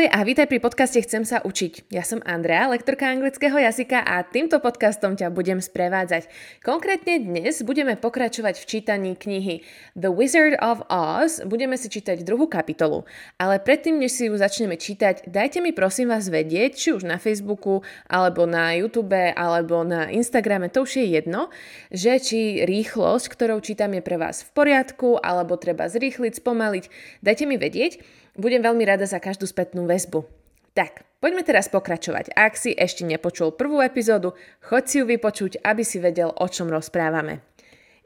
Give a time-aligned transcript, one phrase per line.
[0.00, 1.92] Ahoj a vítaj pri podcaste Chcem sa učiť.
[1.92, 6.24] Ja som Andrea, lektorka anglického jazyka a týmto podcastom ťa budem sprevádzať.
[6.64, 9.60] Konkrétne dnes budeme pokračovať v čítaní knihy
[9.92, 11.44] The Wizard of Oz.
[11.44, 13.04] Budeme si čítať druhú kapitolu.
[13.36, 17.20] Ale predtým, než si ju začneme čítať, dajte mi prosím vás vedieť, či už na
[17.20, 21.52] Facebooku, alebo na YouTube, alebo na Instagrame, to už je jedno,
[21.92, 26.84] že či rýchlosť, ktorou čítam je pre vás v poriadku, alebo treba zrýchliť, spomaliť.
[27.20, 28.00] Dajte mi vedieť.
[28.38, 30.26] Budem veľmi rada za každú spätnú väzbu.
[30.74, 32.30] Tak, poďme teraz pokračovať.
[32.38, 36.70] Ak si ešte nepočul prvú epizódu, choď si ju vypočuť, aby si vedel, o čom
[36.70, 37.42] rozprávame.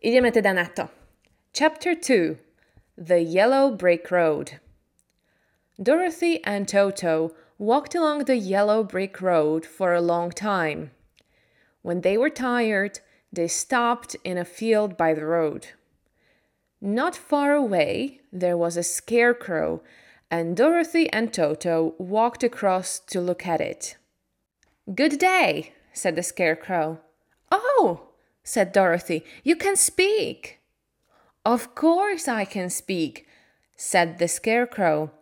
[0.00, 0.88] Ideme teda na to.
[1.52, 2.40] Chapter 2
[2.96, 4.62] The Yellow Brick Road
[5.82, 10.90] Dorothy and Toto walked along the yellow brick road for a long time.
[11.82, 13.00] When they were tired,
[13.32, 15.68] they stopped in a field by the road.
[16.80, 19.82] Not far away, there was a scarecrow
[20.34, 23.96] and Dorothy and Toto walked across to look at it.
[24.92, 26.98] Good day, said the Scarecrow.
[27.52, 28.08] Oh,
[28.42, 30.58] said Dorothy, you can speak.
[31.44, 33.28] Of course I can speak,
[33.76, 35.12] said the Scarecrow,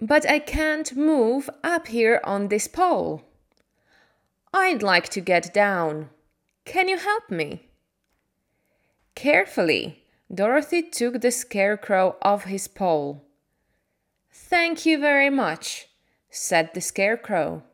[0.00, 3.24] but I can't move up here on this pole.
[4.54, 6.10] I'd like to get down.
[6.64, 7.68] Can you help me?
[9.16, 13.25] Carefully, Dorothy took the Scarecrow off his pole.
[14.38, 15.88] Thank you very much,
[16.30, 17.64] said the Scarecrow.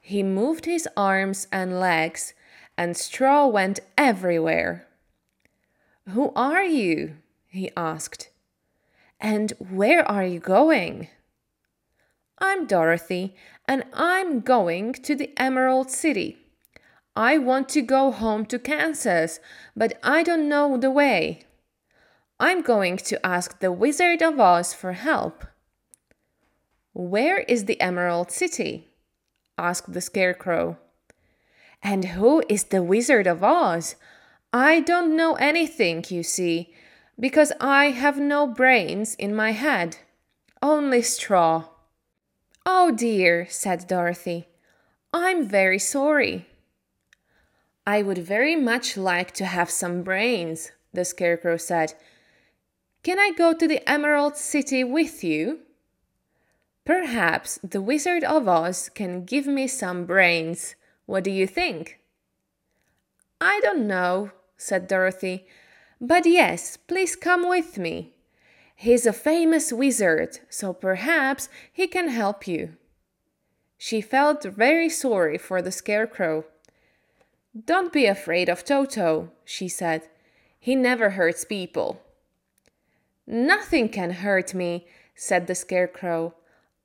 [0.00, 2.32] He moved his arms and legs,
[2.78, 4.86] and straw went everywhere.
[6.08, 7.16] Who are you?
[7.48, 8.30] he asked.
[9.20, 11.08] And where are you going?
[12.38, 13.34] I'm Dorothy,
[13.66, 16.38] and I'm going to the Emerald City.
[17.16, 19.38] I want to go home to Kansas,
[19.76, 21.42] but I don't know the way.
[22.40, 25.44] I'm going to ask the Wizard of Oz for help.
[26.94, 28.88] Where is the Emerald City?
[29.58, 30.78] asked the Scarecrow.
[31.82, 33.96] And who is the Wizard of Oz?
[34.52, 36.72] I don't know anything, you see,
[37.18, 39.96] because I have no brains in my head,
[40.62, 41.64] only straw.
[42.64, 44.46] Oh dear, said Dorothy.
[45.12, 46.46] I'm very sorry.
[47.84, 51.94] I would very much like to have some brains, the Scarecrow said.
[53.02, 55.58] Can I go to the Emerald City with you?
[56.84, 60.74] Perhaps the Wizard of Oz can give me some brains.
[61.06, 61.98] What do you think?
[63.40, 65.46] I don't know, said Dorothy.
[66.00, 68.12] But yes, please come with me.
[68.76, 72.76] He's a famous wizard, so perhaps he can help you.
[73.78, 76.44] She felt very sorry for the Scarecrow.
[77.64, 80.08] Don't be afraid of Toto, she said.
[80.58, 82.02] He never hurts people.
[83.26, 86.34] Nothing can hurt me, said the Scarecrow.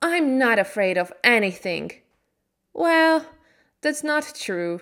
[0.02, 1.92] I'm not afraid of anything.
[2.74, 3.26] Well,
[3.82, 4.82] that's not true.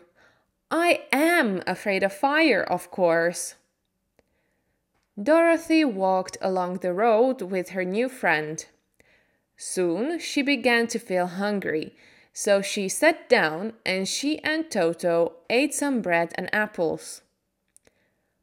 [0.69, 3.55] I am afraid of fire, of course.
[5.21, 8.63] Dorothy walked along the road with her new friend.
[9.55, 11.95] Soon she began to feel hungry,
[12.31, 17.23] so she sat down and she and Toto ate some bread and apples.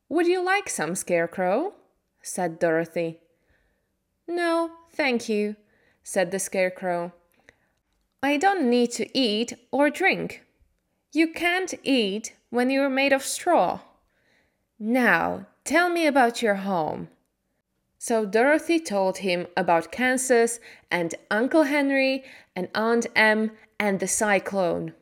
[0.09, 1.75] Would you like some, Scarecrow?
[2.21, 3.21] said Dorothy.
[4.27, 5.55] No, thank you,
[6.05, 7.13] said the Scarecrow.
[8.23, 10.45] I don't need to eat or drink.
[11.13, 13.81] You can't eat when you're made of straw.
[14.79, 17.09] Now, tell me about your home.
[17.99, 20.61] So Dorothy told him about Kansas
[20.91, 22.23] and Uncle Henry
[22.55, 24.93] and Aunt Em and the cyclone.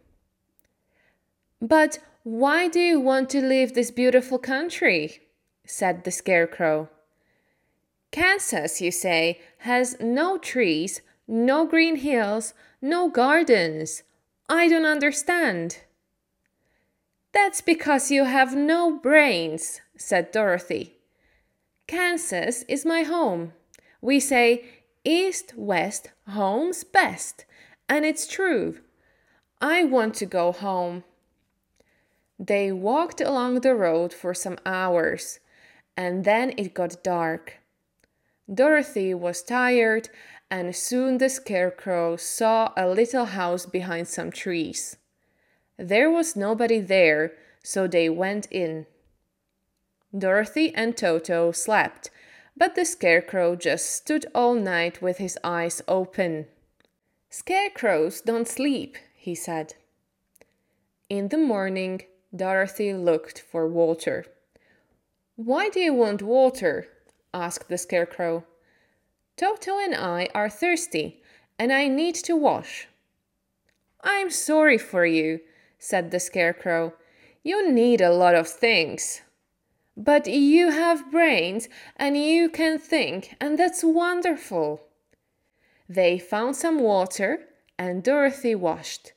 [1.60, 5.20] But why do you want to leave this beautiful country?
[5.66, 6.88] said the Scarecrow.
[8.12, 12.52] Kansas, you say, has no trees, no green hills,
[12.82, 14.02] no gardens.
[14.50, 15.78] I don't understand.
[17.32, 20.98] That's because you have no brains, said Dorothy.
[21.86, 23.54] Kansas is my home.
[24.02, 24.66] We say
[25.04, 27.46] east, west, home's best,
[27.88, 28.80] and it's true.
[29.58, 31.04] I want to go home.
[32.38, 35.40] They walked along the road for some hours,
[35.96, 37.61] and then it got dark.
[38.52, 40.08] Dorothy was tired,
[40.50, 44.96] and soon the Scarecrow saw a little house behind some trees.
[45.78, 47.32] There was nobody there,
[47.62, 48.86] so they went in.
[50.16, 52.10] Dorothy and Toto slept,
[52.54, 56.46] but the Scarecrow just stood all night with his eyes open.
[57.30, 59.74] Scarecrows don't sleep, he said.
[61.08, 62.02] In the morning,
[62.34, 64.26] Dorothy looked for water.
[65.36, 66.88] Why do you want water?
[67.34, 68.44] Asked the Scarecrow.
[69.36, 71.22] Toto and I are thirsty,
[71.58, 72.88] and I need to wash.
[74.02, 75.40] I'm sorry for you,
[75.78, 76.94] said the Scarecrow.
[77.42, 79.22] You need a lot of things.
[79.96, 84.82] But you have brains and you can think, and that's wonderful.
[85.88, 87.40] They found some water
[87.78, 89.12] and Dorothy washed.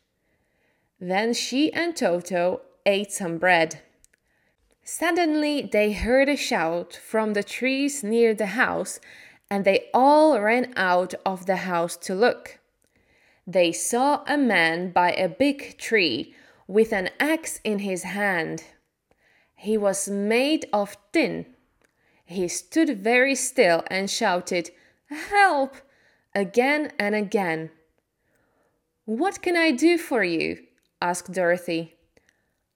[1.00, 3.82] Then she and Toto ate some bread.
[4.88, 9.00] Suddenly they heard a shout from the trees near the house,
[9.50, 12.60] and they all ran out of the house to look.
[13.48, 16.36] They saw a man by a big tree
[16.68, 18.64] with an axe in his hand.
[19.56, 21.48] He was made of tin.
[22.24, 24.70] He stood very still and shouted,
[25.10, 25.78] Help!
[26.36, 27.72] again and again.
[29.06, 30.60] What can I do for you?
[31.02, 31.96] asked Dorothy.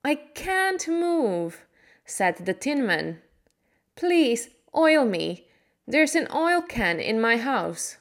[0.04, 1.66] I can't move,
[2.10, 3.18] said the Tin Man.
[3.94, 5.46] Please oil me.
[5.86, 7.98] There's an oil can in my house.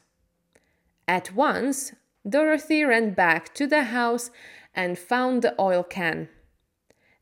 [1.07, 1.93] At once,
[2.27, 4.31] Dorothy ran back to the house
[4.73, 6.29] and found the oil can.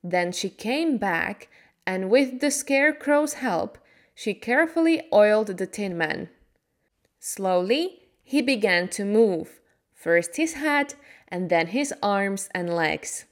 [0.03, 1.49] Then she came back
[1.85, 3.77] and, with the Scarecrow's help,
[4.15, 6.29] she carefully oiled the Tin Man.
[7.19, 9.59] Slowly, he began to move,
[9.93, 10.95] first his head
[11.27, 13.25] and then his arms and legs.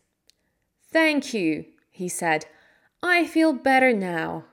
[0.91, 2.45] Thank you, he said.
[3.07, 4.45] I feel better now.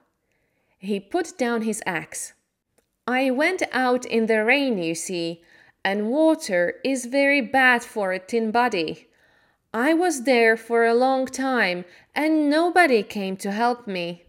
[0.78, 2.34] He put down his axe.
[3.06, 5.43] I went out in the rain, you see,
[5.82, 9.08] and water is very bad for a tin body.
[9.72, 14.25] I was there for a long time and nobody came to help me.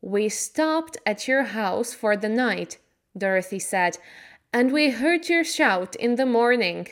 [0.00, 2.78] We stopped at your house for the night,
[3.18, 3.98] Dorothy said,
[4.52, 6.86] and we heard your shout in the morning.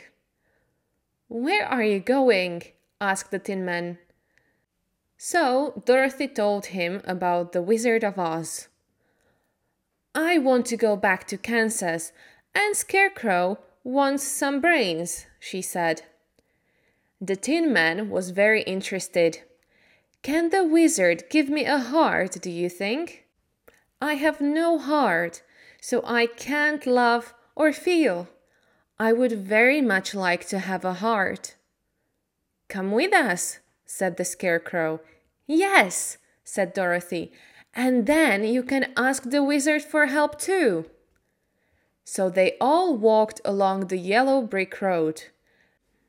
[1.28, 2.64] Where are you going?
[3.00, 3.98] asked the Tin Man.
[5.24, 8.66] So Dorothy told him about the Wizard of Oz.
[10.16, 12.10] I want to go back to Kansas,
[12.56, 16.02] and Scarecrow wants some brains, she said.
[17.20, 19.42] The Tin Man was very interested.
[20.24, 23.24] Can the wizard give me a heart, do you think?
[24.00, 25.42] I have no heart,
[25.80, 28.26] so I can't love or feel.
[28.98, 31.54] I would very much like to have a heart.
[32.66, 35.00] Come with us, said the Scarecrow.
[35.54, 37.30] Yes, said Dorothy,
[37.74, 40.86] and then you can ask the wizard for help too.
[42.04, 45.24] So they all walked along the yellow brick road.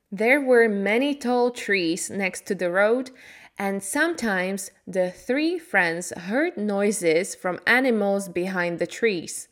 [0.10, 3.12] There were many tall trees next to the road,
[3.60, 9.50] and sometimes the three friends heard noises from animals behind the trees.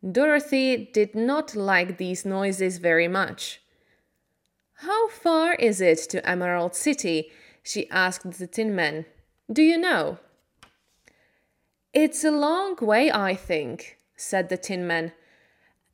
[0.00, 3.62] Dorothy did not like these noises very much.
[4.74, 7.32] How far is it to Emerald City?
[7.62, 9.06] She asked the Tin Man.
[9.50, 10.18] Do you know?
[11.92, 15.12] It's a long way, I think, said the Tin Man.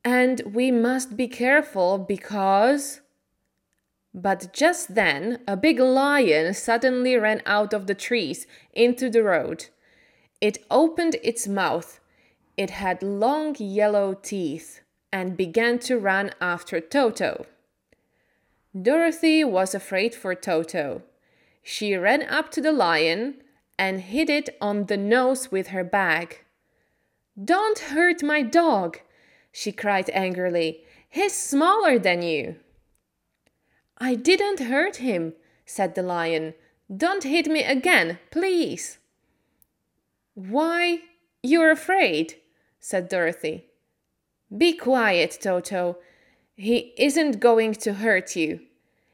[0.03, 3.01] And we must be careful because.
[4.13, 9.67] But just then a big lion suddenly ran out of the trees into the road.
[10.41, 11.99] It opened its mouth
[12.59, 14.81] it had long yellow teeth
[15.13, 17.45] and began to run after Toto.
[18.75, 21.03] Dorothy was afraid for Toto.
[21.63, 23.35] She ran up to the lion
[23.77, 26.43] and hit it on the nose with her bag.
[27.41, 28.99] Don't hurt my dog,
[29.51, 30.83] she cried angrily.
[31.09, 32.57] He's smaller than you.
[33.97, 35.33] I didn't hurt him,
[35.65, 36.53] said the lion.
[36.95, 38.97] Don't hit me again, please.
[40.33, 40.99] Why,
[41.43, 42.35] you're afraid,
[42.79, 43.65] said Dorothy.
[44.55, 45.97] Be quiet, Toto.
[46.55, 48.61] He isn't going to hurt you.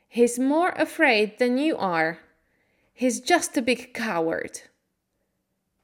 [0.08, 2.20] He's more afraid than you are.
[2.96, 4.62] He's just a big coward.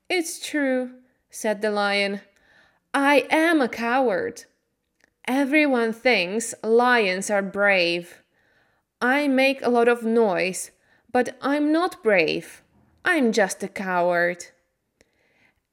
[0.10, 0.92] It's true,
[1.30, 2.22] said the lion.
[2.92, 4.46] I am a coward.
[5.28, 8.24] Everyone thinks lions are brave.
[9.00, 10.72] I make a lot of noise,
[11.12, 12.64] but I'm not brave.
[13.06, 14.48] I'm just a coward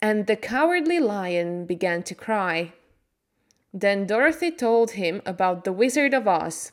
[0.01, 2.73] and the cowardly lion began to cry.
[3.73, 6.73] Then Dorothy told him about the Wizard of Oz.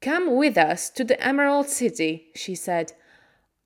[0.00, 2.92] Come with us to the Emerald City, she said.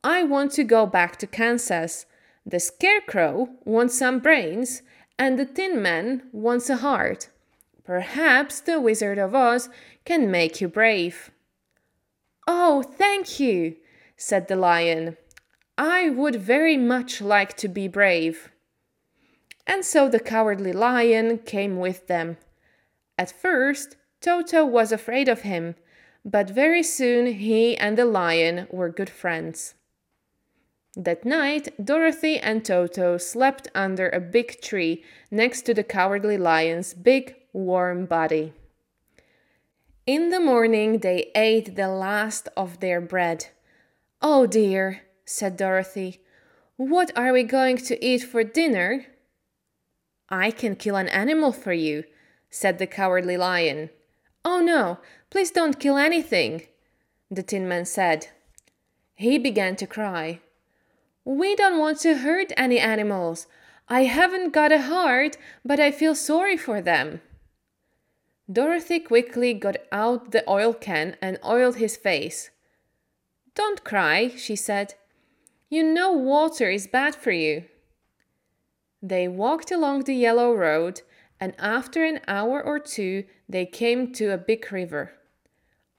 [0.09, 2.07] I want to go back to Kansas.
[2.47, 4.83] The Scarecrow wants some brains,
[5.19, 7.29] and the Tin Man wants a heart.
[7.83, 9.69] Perhaps the Wizard of Oz
[10.05, 11.33] can make you brave.
[12.47, 13.79] Oh, thank you,
[14.17, 15.17] said the lion.
[15.77, 18.53] I would very much like to be brave.
[19.67, 22.37] And so the cowardly lion came with them.
[23.19, 25.75] At first, Toto was afraid of him,
[26.25, 29.75] but very soon he and the lion were good friends.
[30.97, 36.95] That night, Dorothy and Toto slept under a big tree next to the cowardly lion's
[36.95, 38.55] big, warm body.
[40.07, 43.49] In the morning, they ate the last of their bread.
[44.23, 46.23] Oh dear, said Dorothy.
[46.77, 49.05] What are we going to eat for dinner?
[50.31, 52.05] I can kill an animal for you,
[52.49, 53.91] said the cowardly lion.
[54.47, 54.99] Oh no,
[55.29, 56.63] please don't kill anything,
[57.31, 58.29] the Tin Man said.
[59.15, 60.41] He began to cry.
[61.27, 63.49] We don't want to hurt any animals.
[63.89, 67.21] I haven't got a heart, but I feel sorry for them.
[68.51, 72.51] Dorothy quickly got out the oil can and oiled his face.
[73.57, 74.95] Don't cry, she said.
[75.69, 77.65] You know water is bad for you.
[79.03, 81.01] They walked along the yellow road,
[81.41, 85.15] and after an hour or two, they came to a big river.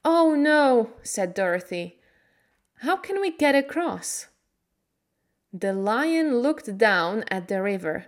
[0.05, 1.99] Oh no, said Dorothy.
[2.75, 4.27] How can we get across?
[5.53, 8.05] The lion looked down at the river.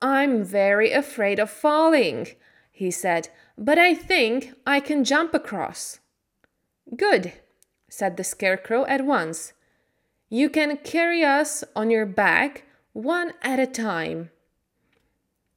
[0.00, 2.28] I'm very afraid of falling,
[2.72, 5.98] he said, but I think I can jump across.
[6.96, 7.32] Good,
[7.90, 9.52] said the scarecrow at once.
[10.30, 14.30] You can carry us on your back one at a time.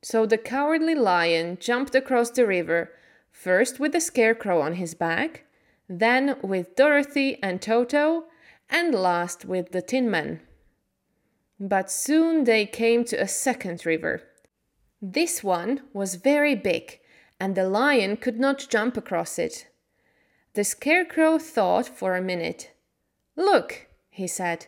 [0.01, 2.91] So the cowardly lion jumped across the river,
[3.31, 5.45] first with the scarecrow on his back,
[5.88, 8.25] then with Dorothy and Toto,
[8.69, 10.41] and last with the Tin Man.
[11.63, 14.24] But soon they came to a second river.
[15.00, 17.00] This one was very big
[17.39, 19.68] and the lion could not jump across it.
[20.56, 22.72] The scarecrow thought for a minute.
[23.36, 24.65] Look, he said,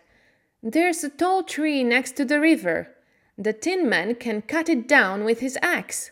[0.61, 2.95] there's a tall tree next to the river.
[3.39, 6.11] The Tin Man can cut it down with his axe.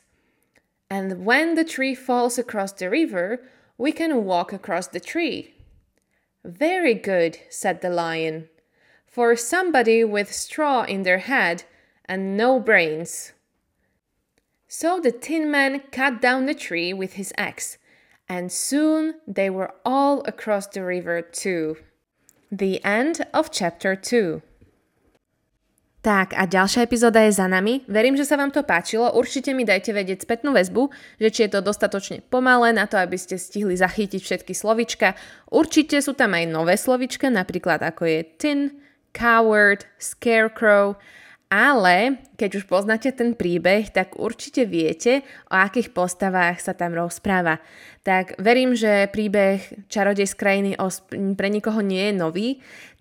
[0.89, 3.47] And when the tree falls across the river,
[3.77, 5.53] we can walk across the tree.
[6.43, 8.49] Very good, said the lion,
[9.11, 11.63] for somebody with straw in their head
[12.05, 13.33] and no brains.
[14.67, 17.77] So the Tin Man cut down the tree with his axe,
[18.29, 21.75] and soon they were all across the river too.
[22.49, 24.41] The end of chapter 2
[26.01, 27.85] tak a ďalšia epizóda je za nami.
[27.85, 29.13] Verím, že sa vám to páčilo.
[29.13, 30.89] Určite mi dajte vedieť spätnú väzbu,
[31.21, 35.13] že či je to dostatočne pomalé na to, aby ste stihli zachytiť všetky slovička.
[35.53, 38.80] Určite sú tam aj nové slovička, napríklad ako je tin,
[39.13, 40.95] coward, scarecrow
[41.51, 47.59] ale keď už poznáte ten príbeh, tak určite viete, o akých postavách sa tam rozpráva.
[48.07, 49.59] Tak verím, že príbeh
[49.91, 50.71] Čarodej z krajiny
[51.35, 52.49] pre nikoho nie je nový,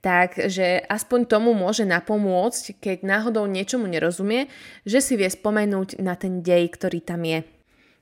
[0.03, 4.51] takže aspoň tomu môže napomôcť, keď náhodou niečomu nerozumie,
[4.83, 7.60] že si vie spomenúť na ten dej, ktorý tam je.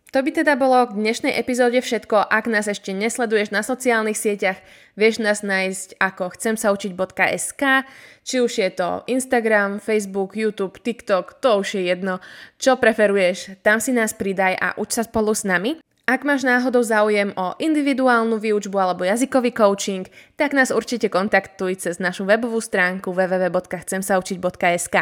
[0.08, 2.32] To by teda bolo k dnešnej epizóde všetko.
[2.32, 4.56] Ak nás ešte nesleduješ na sociálnych sieťach,
[4.96, 7.84] vieš nás nájsť ako chcem sa učiť.sk,
[8.24, 12.24] či už je to Instagram, Facebook, YouTube, TikTok, to už je jedno,
[12.56, 15.76] čo preferuješ, tam si nás pridaj a uč sa spolu s nami.
[16.08, 20.08] Ak máš náhodou záujem o individuálnu výučbu alebo jazykový coaching,
[20.40, 24.96] tak nás určite kontaktuj cez našu webovú stránku www.chcemsaučiť.sk.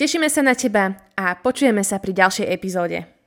[0.00, 3.17] Tešíme sa na teba a počujeme sa pri ďalšej epizóde.